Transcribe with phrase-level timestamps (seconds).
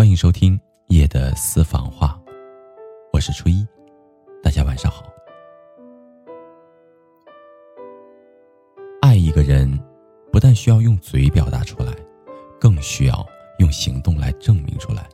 [0.00, 2.18] 欢迎收听夜的私房话，
[3.12, 3.68] 我是初一，
[4.42, 5.04] 大家晚上好。
[9.02, 9.78] 爱一个人，
[10.32, 11.94] 不但需要用嘴表达出来，
[12.58, 13.26] 更需要
[13.58, 15.06] 用行动来证明出来。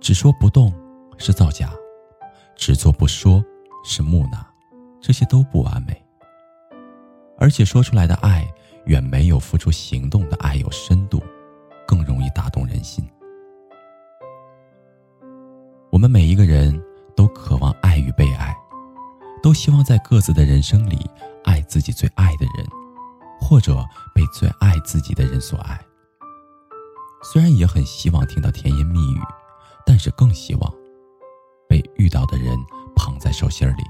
[0.00, 0.72] 只说不动
[1.18, 1.74] 是造假，
[2.54, 3.44] 只做不说
[3.84, 4.46] 是木讷，
[5.00, 6.00] 这些都不完美。
[7.38, 8.46] 而且说出来的爱，
[8.86, 10.93] 远没有付出行动的爱有深
[19.44, 20.98] 都希望在各自的人生里
[21.44, 22.66] 爱自己最爱的人，
[23.38, 23.84] 或者
[24.14, 25.78] 被最爱自己的人所爱。
[27.22, 29.20] 虽然也很希望听到甜言蜜语，
[29.84, 30.74] 但是更希望
[31.68, 32.56] 被遇到的人
[32.96, 33.84] 捧在手心里。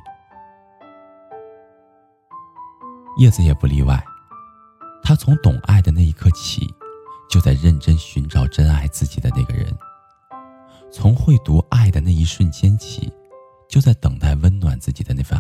[3.18, 4.04] 叶子也不例外，
[5.04, 6.66] 他从懂爱的那一刻起。
[7.30, 9.72] 就在认真寻找真爱自己的那个人，
[10.92, 13.12] 从会读爱的那一瞬间起，
[13.68, 15.36] 就在等待温暖自己的那份。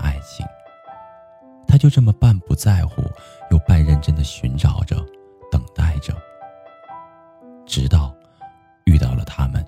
[1.84, 3.02] 就这么半不在乎，
[3.50, 5.04] 又半认真的寻找着，
[5.50, 6.16] 等待着，
[7.66, 8.10] 直到
[8.86, 9.62] 遇到了他们。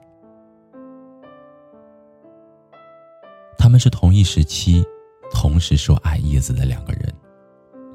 [3.58, 4.82] 他们是同一时期，
[5.30, 7.12] 同时说爱叶子的两个人，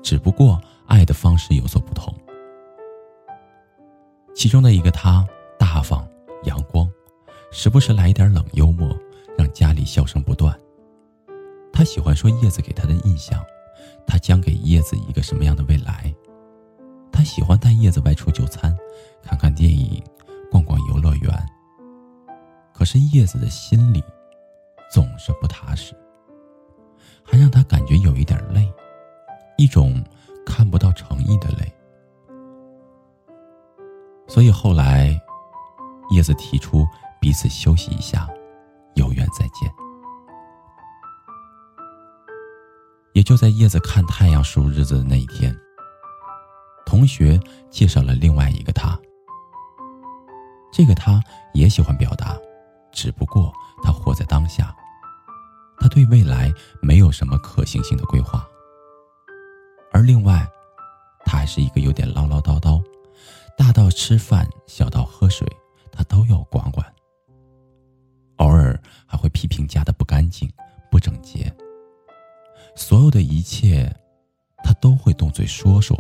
[0.04, 2.14] 只不过爱的方式有所不同。
[4.36, 5.28] 其中的一个他
[5.58, 6.08] 大方
[6.44, 6.88] 阳光，
[7.52, 8.96] 时不时来一点冷幽默，
[9.36, 10.56] 让家里笑声不断。
[11.74, 13.44] 他喜欢说叶子给他的印象，
[14.06, 16.14] 他将给叶子一个什么样的未来？
[17.12, 18.76] 他喜欢带叶子外出就餐，
[19.22, 20.04] 看看电影，
[20.50, 21.50] 逛逛游乐园。
[22.74, 24.04] 可是叶子的心里
[24.92, 25.94] 总是不踏实，
[27.24, 28.68] 还让他感觉有一点累，
[29.58, 30.04] 一种
[30.46, 31.72] 看不到诚意的累。
[34.28, 35.20] 所以后来，
[36.12, 36.88] 叶子提出
[37.20, 38.28] 彼此休息一下，
[38.96, 39.72] 有缘再见。
[43.22, 45.56] 也就在叶子看太阳数日子的那一天，
[46.88, 47.40] 同学
[47.70, 49.00] 介绍了另外一个他。
[50.74, 51.22] 这个他
[51.54, 52.36] 也喜欢表达，
[52.92, 54.76] 只不过他活在当下，
[55.80, 56.52] 他对未来
[56.82, 58.44] 没有什么可行性的规划。
[59.94, 60.44] 而另外，
[61.24, 62.82] 他还是一个有点唠唠叨叨。
[63.56, 65.48] 大到吃饭，小到喝水，
[72.92, 73.90] 所有的一切，
[74.66, 75.98] 他都会动嘴说说，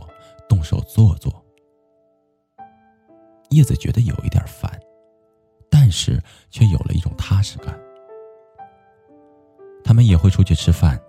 [0.50, 1.34] 动手做做。
[3.52, 4.70] 叶子觉得有一点烦，
[5.70, 7.80] 但是却有了一种踏实感。
[9.86, 11.02] 他们也会出去吃饭，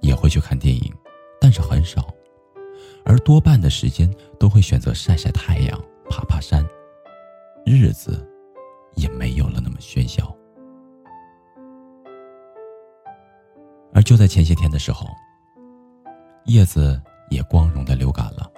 [0.00, 0.92] 也会去看电影，
[1.40, 2.12] 但是很少。
[3.04, 6.66] 而多半的时间都会选择晒晒太阳、爬爬山，
[7.64, 8.28] 日子
[8.96, 10.36] 也没有了那么喧嚣。
[13.94, 15.06] 而就在前些天的时候，
[16.48, 18.50] 叶子也光荣的流感了。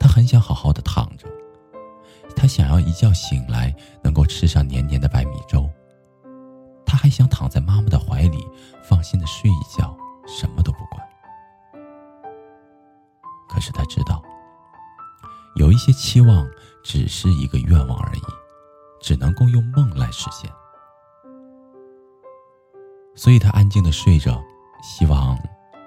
[0.00, 1.28] 他很想好好的躺着，
[2.34, 5.70] 他想要一觉醒来能够吃上黏黏的白米粥，
[6.84, 8.44] 他还想躺在妈妈的怀里
[8.82, 9.96] 放心的睡一觉，
[10.26, 11.00] 什么都不管。
[13.48, 14.20] 可是他知道，
[15.54, 16.44] 有一些期望
[16.82, 18.22] 只是一个愿望而已，
[19.00, 20.50] 只能够用梦来实现。
[23.14, 24.42] 所以他安静的睡着，
[24.82, 25.38] 希望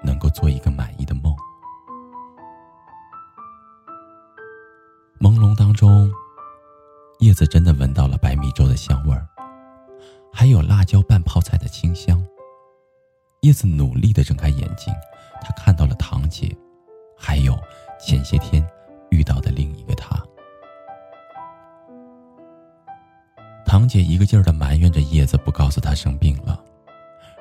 [0.02, 1.34] 能够做一个满意的梦。
[5.20, 6.10] 朦胧当中，
[7.18, 9.28] 叶子真的闻到了白米粥的香味儿，
[10.32, 12.24] 还有辣椒拌泡菜的清香。
[13.42, 14.92] 叶子努力的睁开眼睛，
[15.40, 16.56] 他看到了堂姐。
[17.22, 17.54] 还有
[18.00, 18.66] 前些天
[19.10, 20.18] 遇到的另一个他，
[23.66, 26.64] 堂姐一个劲儿的埋怨着叶子不告诉她生病了，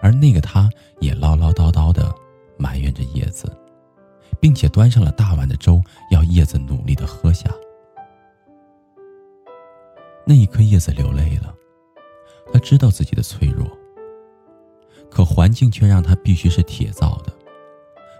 [0.01, 0.69] 而那个他
[0.99, 2.13] 也唠唠叨叨的
[2.59, 3.51] 埋怨着叶子，
[4.39, 7.49] 并且端上了大碗的粥要叶子努力的喝下。
[10.25, 11.55] 那一刻，叶子流泪了，
[12.53, 13.65] 他知道自己的脆弱，
[15.09, 17.33] 可环境却让他必须是铁造的。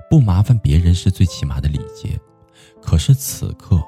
[0.09, 2.19] 不麻烦别人是最起码的礼节，
[2.81, 3.80] 可是此刻，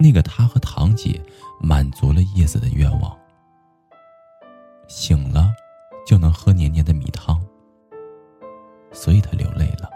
[0.00, 1.20] 那个他和堂姐
[1.60, 3.14] 满足了叶子的愿望，
[4.88, 5.52] 醒了
[6.06, 7.43] 就能喝黏黏的米汤，
[8.94, 9.90] 所以他流泪了。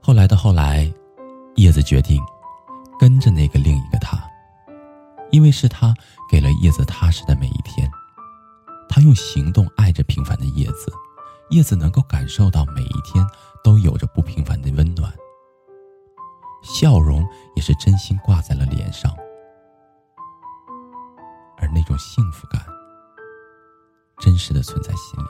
[0.00, 0.92] 后来的后来，
[1.54, 2.20] 叶子决定
[2.98, 4.18] 跟着那个另一个他，
[5.30, 5.94] 因为是他
[6.28, 7.88] 给了叶子踏实的每一天。
[8.88, 10.92] 他用行动爱着平凡的叶子，
[11.50, 13.24] 叶子能够感受到每一天
[13.62, 15.12] 都有着不平凡的温暖。
[16.62, 17.24] 笑容
[17.54, 19.14] 也是真心挂在了脸上，
[21.56, 22.60] 而那种幸福感，
[24.40, 25.28] 实的存在心里。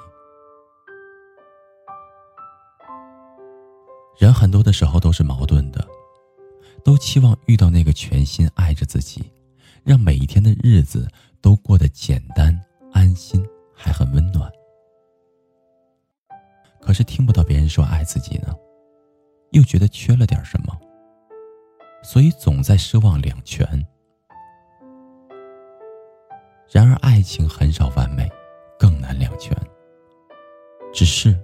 [4.16, 5.84] 人很多的时候都是矛盾的，
[6.84, 9.32] 都期望遇到那个全心爱着自己，
[9.82, 11.08] 让每一天的日子
[11.40, 12.58] 都过得简单、
[12.92, 14.50] 安心，还很温暖。
[16.80, 18.54] 可是听不到别人说爱自己呢，
[19.50, 20.78] 又觉得缺了点什么，
[22.02, 23.66] 所以总在奢望两全。
[26.70, 28.30] 然而爱情很少完美，
[28.80, 29.54] 更难两全。
[30.92, 31.38] 只是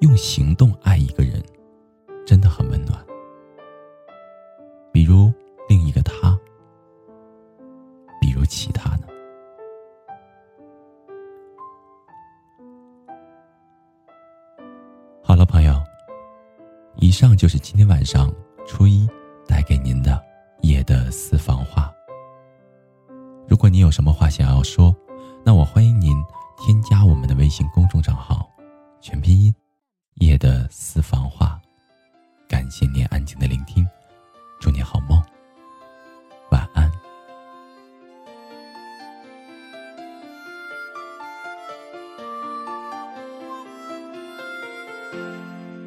[0.00, 1.40] 用行动爱一个人。
[2.26, 3.02] 真的很温暖。
[4.92, 5.32] 比如
[5.66, 6.38] 另一个他，
[8.20, 9.06] 比如其他呢？
[15.22, 15.72] 好了，朋友，
[16.96, 18.30] 以上就是今天晚上
[18.66, 19.08] 初一
[19.46, 20.22] 带给您的
[20.60, 21.90] 夜的私房话。
[23.48, 24.94] 如果你有什么话想要说，
[25.42, 26.14] 那我欢迎您
[26.60, 28.50] 添加我们的微信公众账号，
[29.00, 29.54] 全拼音
[30.20, 31.60] “夜的私房话”。
[32.48, 33.86] 感谢您安静的聆听，
[34.60, 35.22] 祝你好梦，
[36.50, 36.90] 晚安。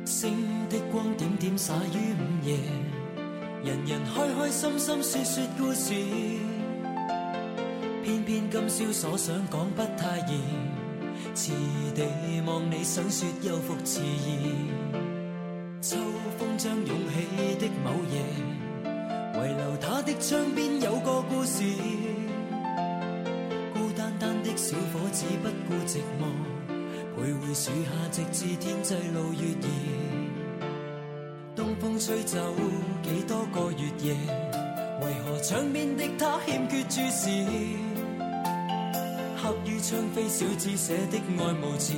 [0.06, 0.34] 星
[0.70, 2.58] 的光点点洒于午夜，
[3.64, 5.94] 人人开开心心说说故事，
[8.22, 10.42] 偏偏今宵所想讲不太易，
[11.34, 11.52] 迟
[11.96, 12.06] 地
[12.46, 14.68] 望你想说又复迟疑。
[15.82, 15.98] 秋
[16.38, 18.22] 风将涌起的某夜，
[19.34, 21.64] 遗留他的窗边有个故事。
[23.74, 26.28] 孤单单的小伙子不顾寂寞，
[27.18, 29.66] 徘徊树下直至天际露月儿。
[31.56, 32.38] 东风吹走
[33.02, 34.14] 几多个月夜，
[35.02, 37.91] 为何窗边的他欠缺注视？
[39.42, 41.94] 刻于窗扉小字写的爱慕字，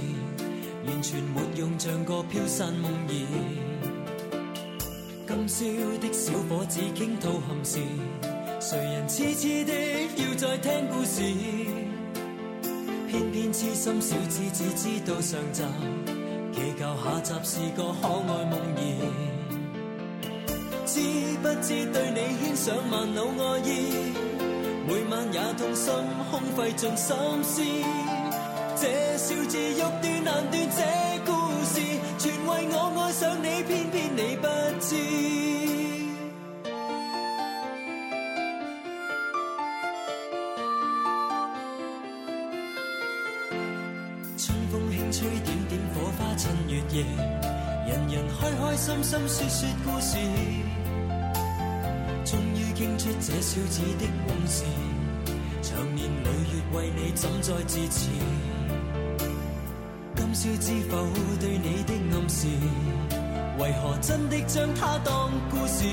[0.87, 3.11] 完全没用，像个飘散梦儿。
[5.27, 5.65] 今宵
[5.99, 7.79] 的小伙子倾吐憾事，
[8.61, 9.73] 谁人痴痴的
[10.23, 11.21] 要再听故事？
[13.09, 15.63] 偏偏痴心小子只知道上集，
[16.53, 18.87] 祈求下集是个可爱梦儿。
[20.85, 21.01] 知
[21.41, 23.69] 不知对你牵上万缕爱意，
[24.85, 25.93] 每晚也痛心
[26.29, 27.61] 空费尽心思。
[28.75, 30.81] 这笑字欲断难断，这
[31.25, 31.31] 故
[31.63, 31.79] 事
[32.17, 34.47] 全为我爱上你，偏偏你不
[34.81, 34.95] 知。
[44.37, 47.05] 春风轻吹，点点火花衬月夜，
[47.87, 50.17] 人人开开心心说说故事，
[52.25, 54.63] 终于倾出这小子的往事，
[55.61, 58.09] 长年累月为你怎再自持？
[60.15, 60.97] 今宵知否
[61.39, 62.47] 对你的暗示，
[63.59, 65.83] 为何真的将它当故事？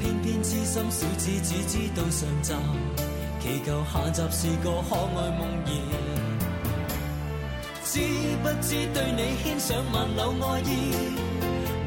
[0.00, 2.52] 偏偏痴心小子只知道上集，
[3.40, 5.70] 祈求下集是个可爱梦儿。
[7.84, 8.00] 知
[8.42, 10.72] 不知对你牵上万缕爱意，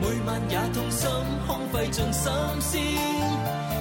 [0.02, 1.10] 每晚也痛心
[1.48, 2.78] 空费尽心思。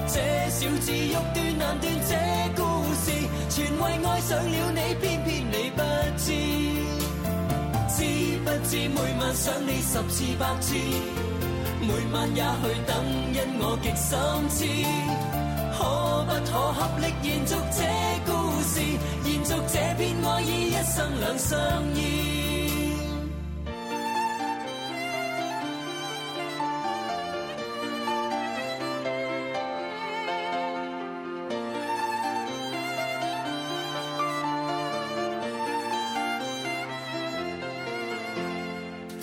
[0.09, 0.15] 这
[0.51, 2.13] 小字欲断难断，这
[2.57, 2.63] 故
[2.95, 3.07] 事
[3.51, 5.81] 全为爱上了你，偏偏你不
[6.17, 6.27] 知。
[7.95, 7.99] 知
[8.45, 10.75] 不知每晚想你十次百次，
[11.81, 12.91] 每晚也去等，
[13.35, 14.09] 因我极心
[14.49, 14.57] 痴。
[15.77, 15.79] 可
[16.25, 17.79] 不可合力延续这
[18.25, 18.29] 故
[18.63, 18.81] 事，
[19.25, 21.57] 延续这片爱意，一生两相
[21.95, 22.38] 依。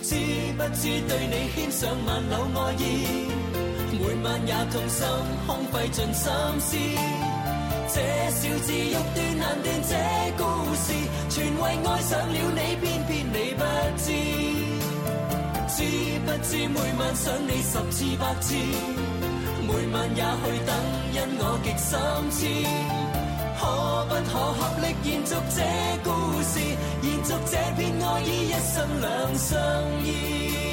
[0.07, 0.13] 知
[0.55, 2.83] 不知对你牵上万缕爱意，
[3.91, 5.01] 每晚也痛心
[5.47, 6.77] 空费尽心思。
[7.89, 7.95] 这
[8.29, 9.91] 小字欲断难断，这
[10.37, 10.43] 故
[10.75, 10.93] 事
[11.27, 13.63] 全为爱上了你，偏偏你不
[13.97, 14.05] 知。
[15.73, 15.81] 知
[16.23, 18.53] 不知每晚想你十次百次，
[19.65, 20.69] 每晚也去等，
[21.13, 21.89] 因我极心
[22.29, 23.14] 痴。
[23.65, 25.61] 可不可合力延续这
[26.03, 26.09] 故
[26.43, 26.59] 事？
[27.01, 29.57] 延续这片爱意，一生两相
[30.03, 30.64] 依。